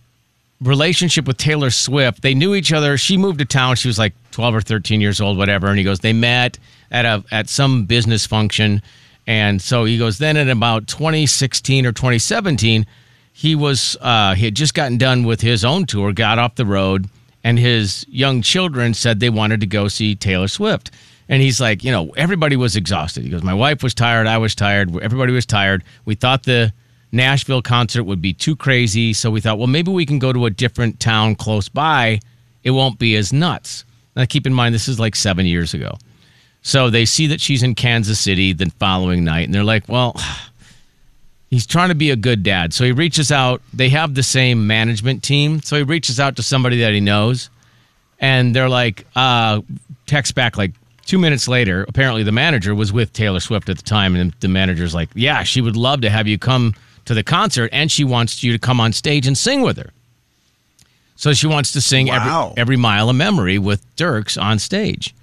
[0.61, 2.23] relationship with Taylor Swift.
[2.23, 2.99] They knew each other.
[2.99, 3.77] She moved to town.
[3.77, 5.69] She was like twelve or thirteen years old, whatever.
[5.69, 6.59] And he goes, they met
[6.91, 8.83] at a at some business function,
[9.29, 10.19] and so he goes.
[10.19, 12.85] Then in about 2016 or 2017,
[13.33, 16.67] he was uh, he had just gotten done with his own tour, got off the
[16.67, 17.09] road,
[17.45, 20.91] and his young children said they wanted to go see Taylor Swift.
[21.29, 23.25] And he's like, you know, everybody was exhausted.
[23.25, 25.83] He goes, my wife was tired, I was tired, everybody was tired.
[26.05, 26.73] We thought the
[27.13, 30.47] Nashville concert would be too crazy, so we thought, well, maybe we can go to
[30.47, 32.21] a different town close by.
[32.63, 33.85] It won't be as nuts.
[34.17, 35.97] Now, keep in mind, this is like seven years ago.
[36.63, 40.21] So they see that she's in Kansas City the following night, and they're like, well,
[41.51, 42.73] he's trying to be a good dad.
[42.73, 43.63] So he reaches out.
[43.73, 45.63] They have the same management team.
[45.63, 47.49] So he reaches out to somebody that he knows,
[48.19, 49.61] and they're like, uh,
[50.07, 50.73] text back like
[51.05, 51.85] two minutes later.
[51.89, 55.43] Apparently, the manager was with Taylor Swift at the time, and the manager's like, yeah,
[55.43, 58.59] she would love to have you come to the concert, and she wants you to
[58.59, 59.91] come on stage and sing with her.
[61.17, 62.49] So she wants to sing Wow.
[62.51, 65.15] every, every mile of memory with Dierks on stage.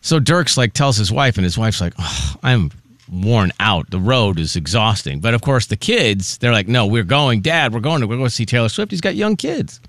[0.00, 2.72] So Dierks like tells his wife, and his wife's like, oh, "I'm
[3.10, 3.88] worn out.
[3.90, 7.72] The road is exhausting." But of course, the kids, they're like, "No, we're going, Dad.
[7.72, 8.90] We're going to we're going to see Taylor Swift.
[8.90, 9.80] He's got young kids."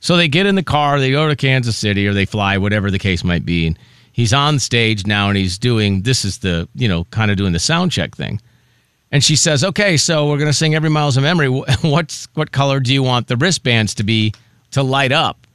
[0.00, 2.88] So they get in the car, they go to Kansas City, or they fly, whatever
[2.88, 3.66] the case might be.
[3.66, 3.76] And
[4.18, 7.52] he's on stage now, and he's doing this is the you know kind of doing
[7.52, 8.40] the sound check thing.
[9.10, 11.48] And she says, "Okay, so we're going to sing every miles of memory.
[11.80, 14.34] What's what color do you want the wristbands to be
[14.72, 15.46] to light up?"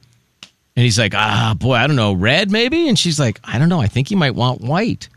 [0.76, 2.88] And he's like, ah, boy, I don't know, red maybe?
[2.88, 3.80] And she's like, I don't know.
[3.80, 5.08] I think you might want white.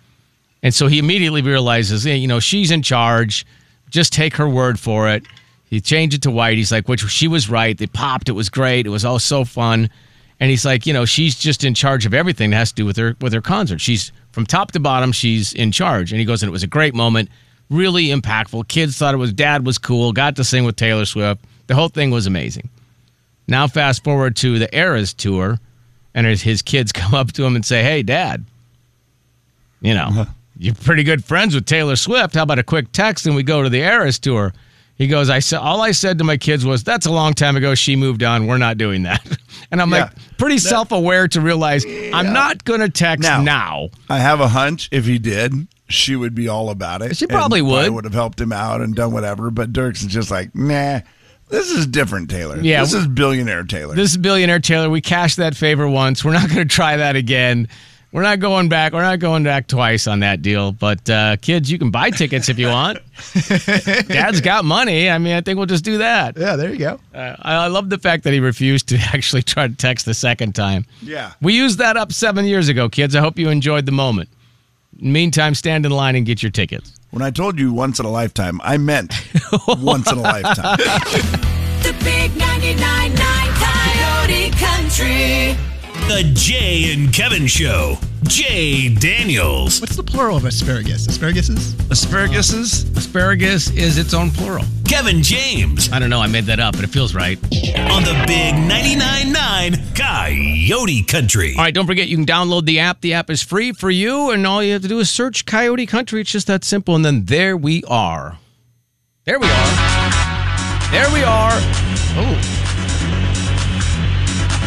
[0.62, 3.44] And so he immediately realizes, hey, you know, she's in charge.
[3.90, 5.24] Just take her word for it.
[5.66, 6.58] He changed it to white.
[6.58, 7.76] He's like, which she was right.
[7.76, 8.30] They popped.
[8.30, 8.86] It was great.
[8.86, 9.90] It was all so fun.
[10.40, 12.86] And he's like, you know, she's just in charge of everything that has to do
[12.86, 13.82] with her with her concert.
[13.82, 15.12] She's from top to bottom.
[15.12, 16.12] She's in charge.
[16.12, 17.30] And he goes, and it was a great moment,
[17.70, 18.68] really impactful.
[18.68, 20.14] Kids thought it was dad was cool.
[20.14, 21.44] Got to sing with Taylor Swift.
[21.66, 22.70] The whole thing was amazing.
[23.48, 25.60] Now, fast forward to the Eras tour,
[26.14, 28.46] and his, kids come up to him and say, Hey, dad,
[29.82, 30.26] you know, uh-huh.
[30.58, 32.36] you're pretty good friends with Taylor Swift.
[32.36, 34.54] How about a quick text and we go to the Eras tour?
[34.98, 37.56] He goes, I said, all I said to my kids was, That's a long time
[37.56, 37.76] ago.
[37.76, 38.48] She moved on.
[38.48, 39.26] We're not doing that.
[39.70, 43.90] And I'm like, pretty self aware to realize I'm not going to text Now- now.
[44.10, 47.18] I have a hunch if he did, she would be all about it.
[47.18, 47.92] She and probably would.
[47.92, 49.52] would have helped him out and done whatever.
[49.52, 51.02] But Dierks is just like, nah,
[51.50, 52.62] this is different, Taylor.
[52.62, 52.82] Yeah.
[52.82, 53.96] This is billionaire Taylor.
[53.96, 54.90] This is billionaire Taylor.
[54.90, 56.24] We cashed that favor once.
[56.24, 57.68] We're not going to try that again.
[58.14, 58.94] We're not going back.
[58.94, 60.72] We're not going back twice on that deal.
[60.72, 63.00] But uh, kids, you can buy tickets if you want.
[64.08, 65.10] Dad's got money.
[65.10, 66.38] I mean, I think we'll just do that.
[66.38, 67.00] Yeah, there you go.
[67.14, 70.14] Uh, I, I love the fact that he refused to actually try to text the
[70.14, 70.86] second time.
[71.02, 71.34] yeah.
[71.42, 73.16] We used that up seven years ago, kids.
[73.16, 74.30] I hope you enjoyed the moment.
[75.00, 76.94] Meantime, stand in line and get your tickets.
[77.12, 79.14] When I told you once in a lifetime, I meant
[79.68, 80.78] once in a lifetime.
[80.78, 83.18] The big 99.9
[83.60, 85.77] Coyote Country.
[86.08, 87.98] The Jay and Kevin Show.
[88.24, 89.82] Jay Daniels.
[89.82, 91.08] What's the plural of asparagus?
[91.08, 91.74] Asparaguses?
[91.90, 92.86] Asparaguses?
[92.86, 94.66] Uh, asparagus is its own plural.
[94.88, 95.92] Kevin James.
[95.92, 96.22] I don't know.
[96.22, 97.38] I made that up, but it feels right.
[97.92, 101.56] On the big 99.9 9 Coyote Country.
[101.58, 103.02] All right, don't forget you can download the app.
[103.02, 105.86] The app is free for you, and all you have to do is search Coyote
[105.86, 106.22] Country.
[106.22, 106.96] It's just that simple.
[106.96, 108.38] And then there we are.
[109.26, 109.72] There we are.
[110.92, 111.52] There we are.
[112.20, 112.58] Oh.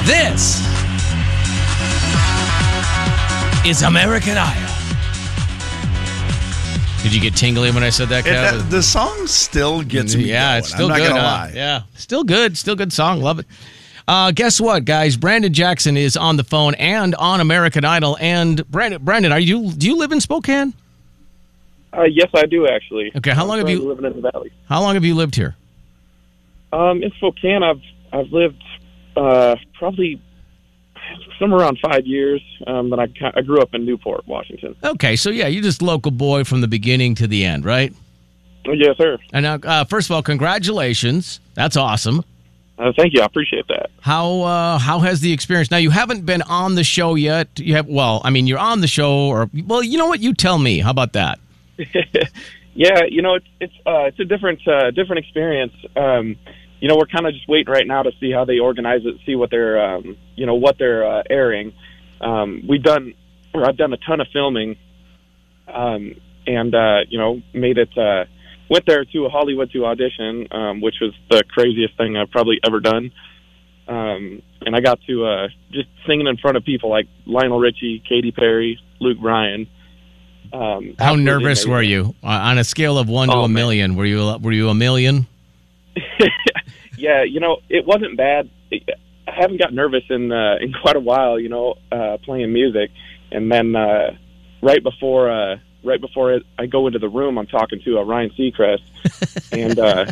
[0.04, 0.79] This
[3.66, 4.76] is American Idol.
[7.02, 8.58] Did you get tingly when I said that, It- Kev?
[8.58, 10.24] that- the song still gets me.
[10.24, 10.58] Yeah, going.
[10.58, 11.08] it's still I'm not good.
[11.08, 11.26] Gonna huh?
[11.26, 11.52] lie.
[11.54, 12.56] Yeah, still good.
[12.58, 13.22] Still good song.
[13.22, 13.46] Love it.
[14.06, 15.16] Uh, guess what, guys?
[15.16, 18.16] Brandon Jackson is on the phone and on American Idol.
[18.20, 19.72] And Brandon, Brandon, are you?
[19.72, 20.74] Do you live in Spokane?
[21.96, 23.12] Uh, yes, I do actually.
[23.16, 24.50] Okay, how long I'm have you- currently living in the valley?
[24.68, 25.56] How long have you lived here?
[26.72, 27.80] Um, in Spokane, I've
[28.12, 28.62] I've lived
[29.16, 30.20] uh, probably
[31.40, 32.40] somewhere around five years.
[32.66, 34.76] Um, but I, I grew up in Newport, Washington.
[34.84, 37.92] Okay, so yeah, you're just local boy from the beginning to the end, right?
[38.66, 39.18] Yes, sir.
[39.32, 41.40] And now, uh, first of all, congratulations.
[41.54, 42.22] That's awesome.
[42.78, 43.20] Uh, thank you.
[43.20, 43.90] I appreciate that.
[44.00, 45.70] How uh, how has the experience?
[45.70, 47.48] Now you haven't been on the show yet.
[47.58, 50.20] You have well, I mean, you're on the show, or well, you know what?
[50.20, 50.78] You tell me.
[50.78, 51.38] How about that?
[52.74, 55.74] yeah, you know, it's it's uh, it's a different uh, different experience.
[55.94, 56.36] Um,
[56.80, 59.16] you know, we're kind of just waiting right now to see how they organize it,
[59.26, 61.72] see what they're um, you know what they're uh, airing.
[62.20, 63.14] Um, we've done,
[63.54, 64.76] or I've done a ton of filming,
[65.72, 66.14] um,
[66.46, 67.96] and uh, you know, made it.
[67.96, 68.24] Uh,
[68.68, 72.60] went there to a Hollywood to audition, um, which was the craziest thing I've probably
[72.64, 73.10] ever done.
[73.88, 78.00] Um, and I got to uh, just singing in front of people like Lionel Richie,
[78.08, 79.66] Katy Perry, Luke Bryan.
[80.52, 83.52] Um, How nervous were you uh, on a scale of one to Oh, a man.
[83.54, 83.96] million?
[83.96, 85.26] Were you were you a million?
[87.00, 88.48] Yeah, you know, it wasn't bad.
[88.72, 92.90] I haven't got nervous in uh, in quite a while, you know, uh, playing music,
[93.32, 94.16] and then uh,
[94.62, 98.02] right before uh, right before it, I go into the room, I'm talking to uh,
[98.02, 98.82] Ryan Seacrest,
[99.52, 100.06] and uh,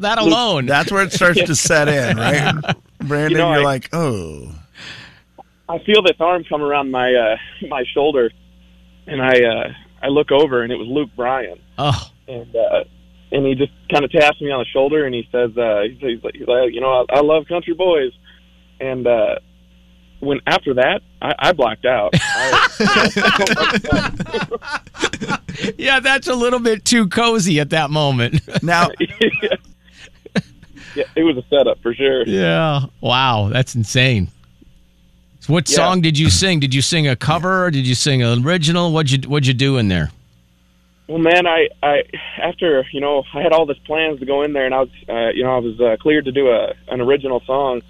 [0.00, 0.66] that alone.
[0.66, 2.54] That's where it starts to set in, right?
[2.98, 4.54] Brandon, You know, you're I- like, oh.
[5.66, 7.36] I feel this arm come around my uh,
[7.68, 8.30] my shoulder,
[9.06, 11.58] and I uh, I look over, and it was Luke Bryan.
[11.78, 12.84] Oh, and uh,
[13.34, 15.98] and he just kind of taps me on the shoulder and he says, uh, he's,
[16.00, 18.12] he's like, he's like, you know, I, I love country boys,
[18.80, 19.34] and uh,
[20.20, 22.14] when after that, I, I blacked out.
[25.78, 28.40] yeah, that's a little bit too cozy at that moment.
[28.62, 28.88] Now,
[30.94, 32.26] yeah, it was a setup for sure.
[32.26, 32.82] yeah.
[33.00, 34.28] Wow, that's insane.
[35.40, 35.76] So what Yeah.
[35.76, 36.60] song did you sing?
[36.60, 37.66] Did you sing a cover?
[37.66, 38.92] Or Did you sing an original?
[38.92, 40.10] What'd you What'd you do in there?
[41.08, 42.02] Well, man, I, I
[42.42, 44.88] after you know I had all this plans to go in there, and I was
[45.08, 47.82] uh, you know I was uh, cleared to do a an original song,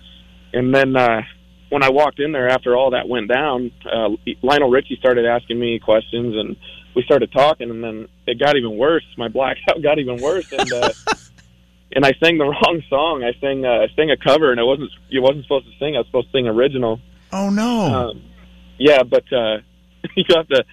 [0.52, 1.22] and then uh,
[1.70, 4.10] when I walked in there after all that went down, uh,
[4.42, 6.56] Lionel Richie started asking me questions, and
[6.96, 9.04] we started talking, and then it got even worse.
[9.16, 10.90] My blackout got even worse, and uh,
[11.92, 13.22] and I sang the wrong song.
[13.22, 15.94] I sang uh, I sang a cover, and it wasn't you wasn't supposed to sing.
[15.94, 17.00] I was supposed to sing original.
[17.32, 18.10] Oh no.
[18.10, 18.22] Um,
[18.78, 19.58] yeah, but uh,
[20.16, 20.64] you have to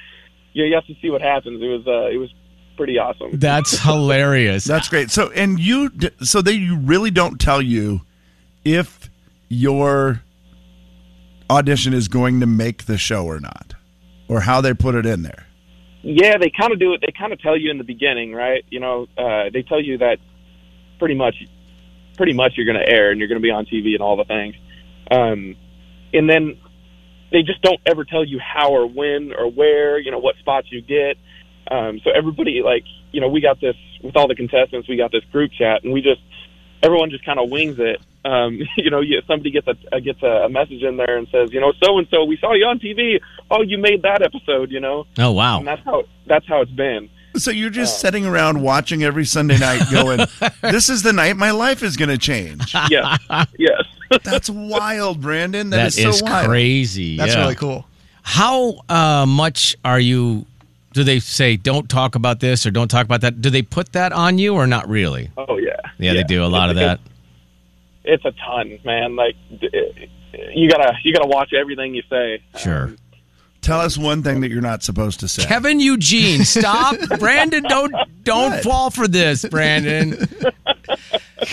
[0.53, 1.61] you, you have to see what happens.
[1.61, 2.33] It was uh, it was
[2.77, 3.37] pretty awesome.
[3.37, 4.63] That's hilarious.
[4.63, 5.11] That's great.
[5.11, 8.01] So, and you, so they you really don't tell you
[8.65, 9.09] if
[9.49, 10.21] your
[11.49, 13.73] audition is going to make the show or not,
[14.27, 15.45] or how they put it in there.
[16.03, 17.01] Yeah, they kind of do it.
[17.01, 18.63] They kind of tell you in the beginning, right?
[18.69, 20.17] You know, uh, they tell you that
[20.97, 21.35] pretty much,
[22.17, 24.17] pretty much you're going to air and you're going to be on TV and all
[24.17, 24.55] the things.
[25.11, 25.55] Um,
[26.13, 26.57] and then
[27.31, 30.67] they just don't ever tell you how or when or where, you know, what spots
[30.71, 31.17] you get.
[31.69, 34.87] Um, so everybody, like, you know, we got this with all the contestants.
[34.89, 36.21] We got this group chat, and we just
[36.83, 38.01] everyone just kind of wings it.
[38.23, 41.27] Um, you know, you, somebody gets a uh, gets a, a message in there and
[41.31, 43.19] says, you know, so and so, we saw you on TV.
[43.49, 45.05] Oh, you made that episode, you know.
[45.17, 45.59] Oh wow.
[45.59, 47.09] And that's how that's how it's been.
[47.37, 50.19] So you're just sitting around watching every Sunday night, going,
[50.61, 53.19] "This is the night my life is going to change." Yes,
[53.57, 53.83] yes.
[54.23, 55.69] That's wild, Brandon.
[55.71, 56.47] that is, is so wild.
[56.47, 57.17] crazy.
[57.17, 57.41] That's yeah.
[57.41, 57.85] really cool.
[58.23, 60.45] How uh, much are you?
[60.93, 63.41] Do they say don't talk about this or don't talk about that?
[63.41, 65.31] Do they put that on you or not really?
[65.37, 65.77] Oh yeah.
[65.97, 66.99] Yeah, they do a lot of that.
[68.03, 69.15] It's a ton, man.
[69.15, 70.09] Like d-
[70.53, 72.41] you gotta you gotta watch everything you say.
[72.57, 72.93] Sure.
[73.61, 75.45] Tell us one thing that you're not supposed to say.
[75.45, 76.97] Kevin Eugene, stop.
[77.19, 77.93] Brandon, don't
[78.23, 78.63] don't What?
[78.63, 80.17] fall for this, Brandon.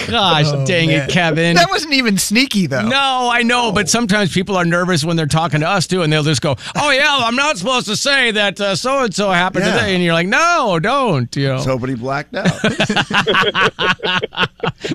[0.06, 1.08] Gosh, Oh, dang man.
[1.08, 1.56] it, Kevin.
[1.56, 2.86] That wasn't even sneaky though.
[2.86, 3.88] No, I know, but oh.
[3.88, 6.90] sometimes people are nervous when they're talking to us too, and they'll just go, "Oh
[6.90, 9.72] yeah, I'm not supposed to say that so and so happened Yeah.
[9.74, 12.50] today," and you're like, "No, don't." You know, So, but he blacked out.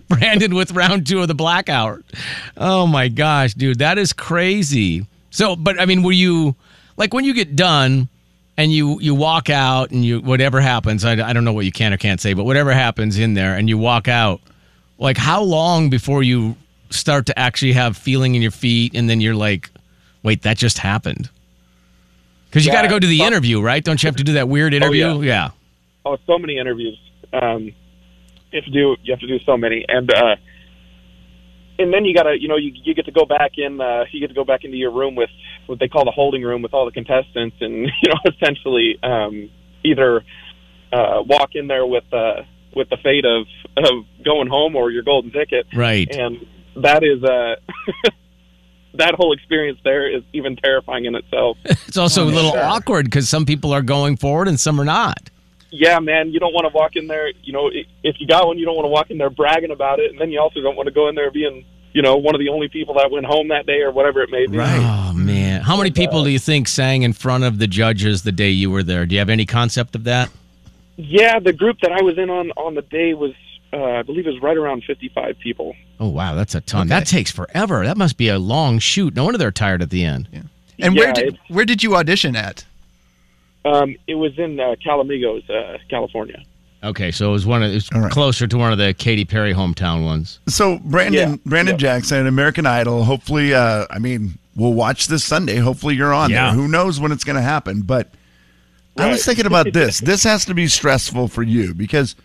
[0.07, 2.03] Brandon with round two of the blackout.
[2.57, 5.05] Oh my gosh, dude, that is crazy.
[5.31, 6.55] So, but I mean, were you
[6.97, 8.07] like when you get done
[8.57, 11.03] and you you walk out and you whatever happens?
[11.05, 13.55] I, I don't know what you can or can't say, but whatever happens in there
[13.55, 14.41] and you walk out,
[14.97, 16.55] like how long before you
[16.89, 19.69] start to actually have feeling in your feet and then you're like,
[20.21, 21.29] wait, that just happened.
[22.49, 23.83] Because you Yeah, got to go to the well- interview, right?
[23.83, 25.21] Don't you have to do that weird interview?
[25.21, 25.49] yeah.
[26.05, 26.99] Oh, so many interviews.
[27.33, 27.73] Um, you
[28.53, 30.35] have to do you have to do so many, and uh,
[31.79, 34.19] and then you gotta you know you you get to go back in uh, you
[34.19, 35.29] get to go back into your room with
[35.65, 39.49] what they call the holding room with all the contestants, and you know essentially um,
[39.83, 40.23] either
[40.91, 42.41] uh, walk in there with uh,
[42.75, 43.45] with the fate of
[43.77, 46.07] of going home or your golden ticket, Right.
[46.15, 46.37] and
[46.77, 47.55] that is uh,
[48.95, 51.57] that whole experience there is even terrifying in itself.
[51.87, 52.63] It's also a little Sure.
[52.63, 55.29] awkward because some people are going forward and some are not.
[55.71, 57.31] yeah, man, you don't want to walk in there.
[57.43, 57.69] You know,
[58.03, 60.19] if you got one, you don't want to walk in there bragging about it, and
[60.21, 62.49] then you also don't want to go in there being you know, one of the
[62.49, 64.57] only people that went home that day or whatever it may be.
[64.59, 68.31] Oh man, how many people do you think sang in front of the judges the
[68.31, 69.05] day you were there?
[69.05, 70.31] Do you have any concept of that?
[70.95, 73.31] Yeah, the group that I was in on on the day was,
[73.71, 75.75] uh, I believe, it was right around fifty five people.
[75.99, 76.87] Oh wow, that's a ton.
[76.87, 77.85] That takes forever.
[77.85, 79.15] That must be a long shoot.
[79.15, 80.29] No wonder they're tired at the end.
[80.33, 82.65] And Yeah, where did where did you audition at?
[83.65, 86.43] Um, it was in uh, Calamigos, uh, California.
[86.83, 89.53] Okay, so it was one of it was closer to one of the Katy Perry
[89.53, 90.39] hometown ones.
[90.49, 91.35] So Brandon Yeah.
[91.45, 93.05] Brandon Jackson, American Idol.
[93.05, 95.57] Hopefully, uh, I mean, we'll watch this Sunday.
[95.57, 96.47] Hopefully, you're on Yeah.
[96.47, 96.55] there.
[96.61, 97.83] Who knows when it's going to happen?
[97.83, 98.11] But
[98.97, 99.99] I was thinking about this.
[99.99, 102.15] this has to be stressful for you because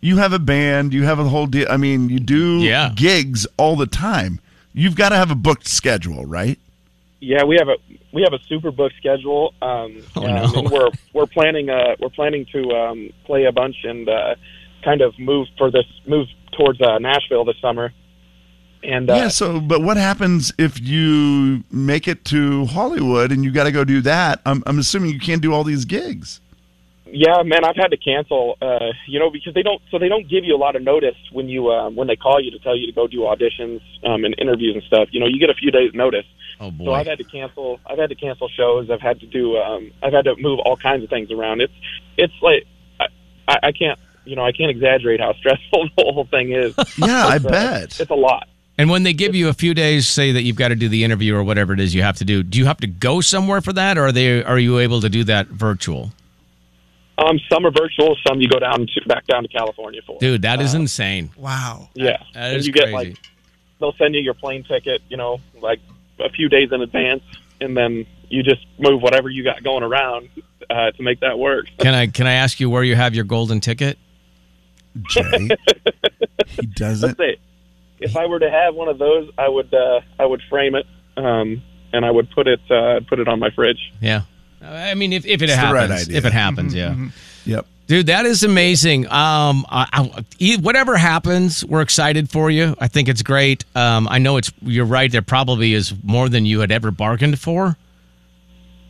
[0.00, 1.66] you have a band, you have a whole deal.
[1.70, 2.92] I mean, you do Yeah.
[2.94, 4.40] gigs all the time.
[4.72, 6.58] You've got to have a booked schedule, right?
[7.20, 7.76] Yeah, we have a
[8.12, 9.52] we have a super booked schedule.
[9.60, 10.62] Um, Oh, um, no.
[10.70, 14.36] we're we're planning uh we're planning to um, play a bunch and uh,
[14.84, 17.92] kind of move for this move towards uh, Nashville this summer.
[18.82, 19.28] And uh, yeah.
[19.28, 23.84] So, but what happens if you make it to Hollywood and you got to go
[23.84, 24.40] do that?
[24.46, 26.40] I'm, I'm assuming you can't do all these gigs.
[27.12, 28.56] Yeah, man, I've had to cancel.
[28.62, 29.82] Uh, you know, because they don't.
[29.90, 32.40] So they don't give you a lot of notice when you uh, when they call
[32.40, 35.08] you to tell you to go do auditions um, and interviews and stuff.
[35.10, 36.24] You know, you get a few days notice.
[36.60, 36.84] Oh boy.
[36.84, 37.80] So I've had to cancel.
[37.84, 38.90] I've had to cancel shows.
[38.90, 39.56] I've had to do.
[39.56, 41.60] Um, I've had to move all kinds of things around.
[41.62, 41.72] It's
[42.16, 42.66] it's like
[43.00, 43.06] I,
[43.48, 43.98] I I can't.
[44.24, 46.74] You know, I can't exaggerate how stressful the whole thing is.
[46.96, 48.00] Yeah, I It's, uh, bet.
[48.00, 48.46] it's a lot.
[48.80, 51.04] And when they give you a few days, say that you've got to do the
[51.04, 53.60] interview or whatever it is you have to do, do you have to go somewhere
[53.60, 56.12] for that, or are they are you able to do that virtual?
[57.18, 58.16] Um, some are virtual.
[58.26, 60.18] Some you go down to back down to California for.
[60.18, 61.30] Dude, that is insane.
[61.36, 61.90] Wow.
[61.92, 62.94] Yeah, That and is you get crazy.
[63.10, 63.18] like
[63.80, 65.02] they'll send you your plane ticket.
[65.10, 65.80] You know, like
[66.18, 67.22] a few days in advance,
[67.60, 70.30] and then you just move whatever you got going around
[70.70, 71.66] uh, to make that work.
[71.80, 73.98] Can I can I ask you where you have your golden ticket?
[75.10, 75.50] Jay,
[76.46, 77.18] he doesn't.
[77.18, 77.36] Let's say,
[78.00, 80.86] if I were to have one of those, I would uh, I would frame it,
[81.16, 83.92] um, and I would put it uh, put it on my fridge.
[84.00, 84.22] Yeah.
[84.62, 86.18] I mean, if, if it It's the right happens, idea.
[86.18, 86.94] if it happens, yeah.
[87.46, 87.66] Yep.
[87.86, 89.06] Dude, that is amazing.
[89.06, 89.86] Um, I,
[90.38, 92.76] I, whatever happens, we're excited for you.
[92.78, 93.64] I think it's great.
[93.74, 94.52] Um, I know it's.
[94.62, 95.10] You're right.
[95.10, 97.76] There probably is more than you had ever bargained for,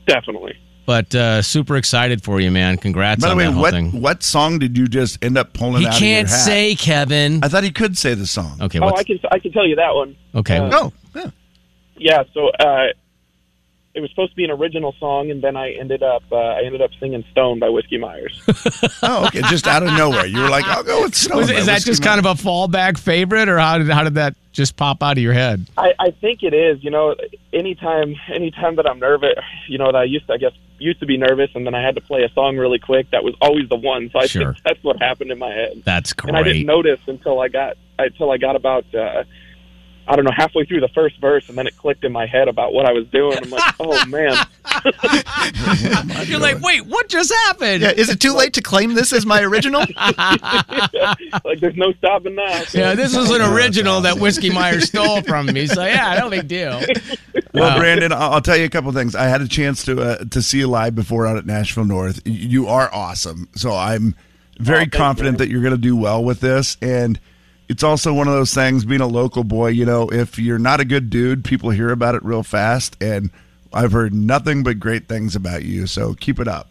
[0.06, 0.58] Definitely.
[0.90, 2.76] But uh, super excited for you, man.
[2.76, 4.00] Congrats By the on way, that whole what thing.
[4.00, 6.44] what song did you just end up pulling He out can't of your hat?
[6.44, 7.44] say, Kevin.
[7.44, 8.58] I thought he could say the song.
[8.60, 10.16] Okay, Oh, what's, I can I can tell you that one.
[10.34, 10.58] okay.
[10.58, 11.30] uh, Oh, yeah.
[11.96, 12.86] Yeah, so uh,
[13.92, 16.62] it was supposed to be an original song, and then I ended up uh, I
[16.62, 18.40] ended up singing "Stone" by Whiskey Myers.
[19.02, 20.26] Oh, okay, just out of nowhere.
[20.26, 21.38] You were like, I'll go with Stone.
[21.38, 24.04] Was by is that Whiskey just kind of a fallback favorite, or how did how
[24.04, 25.66] did that just pop out of your head?
[25.78, 26.84] I, I think it is.
[26.84, 27.14] You know,
[27.52, 29.34] anytime anytime that I'm nervous,
[29.68, 31.82] you know, that I used to, I guess used to be nervous, and then I
[31.82, 33.10] had to play a song really quick.
[33.10, 34.10] That was always the one.
[34.12, 34.52] So I Sure.
[34.52, 35.82] think that's what happened in my head.
[35.84, 36.28] That's great.
[36.28, 39.24] And I didn't notice until I got until I got about uh,
[40.10, 42.48] I don't know halfway through the first verse, and then it clicked in my head
[42.48, 43.38] about what I was doing.
[43.40, 44.34] I'm like, oh man,
[46.26, 47.82] You're like, wait, what just happened?
[47.82, 49.80] Yeah, is it too late to claim this as my original?
[51.44, 52.62] like there's no stopping now.
[52.72, 55.66] Yeah, this was an original that Whiskey Myers stole from me.
[55.66, 56.80] So yeah, no big deal.
[57.54, 57.78] Well, Wow.
[57.78, 59.14] Brandon, I'll I'll tell you a couple things.
[59.14, 62.20] I had a chance to uh, to see you live before out at Nashville North.
[62.24, 63.48] You are awesome.
[63.54, 64.14] So I'm
[64.58, 65.38] very thank confident you.
[65.38, 66.76] that you're going to do well with this.
[66.82, 67.18] And
[67.70, 68.84] it's also one of those things.
[68.84, 72.16] Being a local boy, you know, if you're not a good dude, people hear about
[72.16, 72.96] it real fast.
[73.00, 73.30] And
[73.72, 75.86] I've heard nothing but great things about you.
[75.86, 76.66] So keep it up.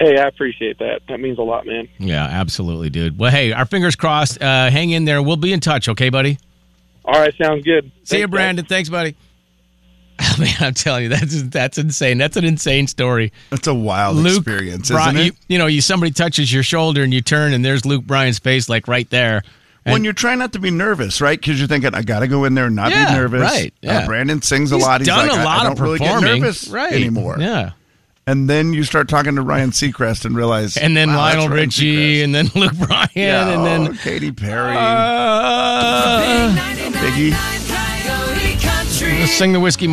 [0.00, 1.02] Hey, I appreciate that.
[1.08, 1.88] That means a lot, man.
[1.98, 3.16] Yeah, absolutely, dude.
[3.16, 4.42] Well, hey, our fingers crossed.
[4.42, 5.22] Uh, hang in there.
[5.22, 6.38] We'll be in touch, okay, buddy?
[7.04, 7.84] All right, sounds good.
[7.84, 8.30] See you, Thanks, guys.
[8.30, 8.64] Brandon.
[8.64, 9.16] Thanks, buddy.
[10.40, 12.18] Man, I'm telling you, that's that's insane.
[12.18, 13.32] That's an insane story.
[13.50, 15.24] That's a wild Luke, experience, Bri- isn't it?
[15.24, 18.38] You, you know, you somebody touches your shoulder and you turn, and there's Luke Bryan's
[18.38, 19.42] face, like right there.
[19.92, 21.38] When you're trying not to be nervous, right?
[21.40, 23.40] Because you're thinking, I got to go in there and not Yeah, be nervous.
[23.42, 24.06] right, Uh, yeah.
[24.06, 25.00] Brandon sings He's a lot.
[25.00, 26.40] He's done like, a I- lot I, of don't really get performing.
[26.42, 26.92] nervous Right.
[26.92, 27.36] anymore.
[27.38, 27.70] Yeah.
[28.28, 31.48] And then you start talking to Ryan Seacrest and realize, And then wow, that's Lionel
[31.50, 32.24] Ryan Richie, Seacrest.
[32.24, 36.50] and then Luke Bryan, Yeah, and then oh, Katy Perry, uh,
[36.92, 37.34] Biggie.
[39.20, 39.84] Let's sing the whiskey.